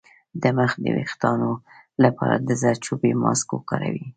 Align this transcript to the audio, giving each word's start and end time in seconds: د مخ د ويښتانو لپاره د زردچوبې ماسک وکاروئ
د 0.41 0.43
مخ 0.57 0.71
د 0.83 0.85
ويښتانو 0.95 1.49
لپاره 2.03 2.35
د 2.47 2.49
زردچوبې 2.61 3.11
ماسک 3.21 3.47
وکاروئ 3.53 4.01